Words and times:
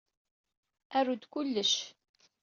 Aru-d 0.97 1.23
kullec. 1.31 1.73